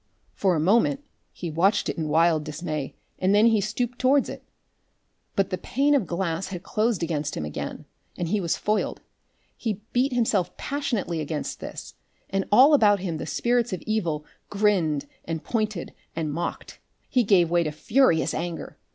For 0.33 0.55
a 0.55 0.59
moment 0.59 1.03
he 1.31 1.51
watched 1.51 1.87
it 1.87 1.95
in 1.95 2.07
wild 2.09 2.43
dismay, 2.43 2.95
and 3.19 3.35
then 3.35 3.45
he 3.45 3.61
stooped 3.61 3.99
towards 3.99 4.29
it. 4.29 4.43
But 5.35 5.51
the 5.51 5.59
pane 5.59 5.93
of 5.93 6.07
glass 6.07 6.47
had 6.47 6.63
closed 6.63 7.03
against 7.03 7.37
him 7.37 7.45
again, 7.45 7.85
and 8.17 8.27
he 8.29 8.41
was 8.41 8.57
foiled. 8.57 9.01
He 9.55 9.81
beat 9.93 10.11
himself 10.11 10.57
passionately 10.57 11.21
against 11.21 11.59
this, 11.59 11.93
and 12.31 12.45
all 12.51 12.73
about 12.73 13.01
him 13.01 13.17
the 13.17 13.27
spirits 13.27 13.73
of 13.73 13.83
evil 13.83 14.25
grinned 14.49 15.05
and 15.25 15.43
pointed 15.43 15.93
and 16.15 16.33
mocked. 16.33 16.79
He 17.07 17.23
gave 17.23 17.51
way 17.51 17.61
to 17.61 17.69
furious 17.71 18.33
anger. 18.33 18.79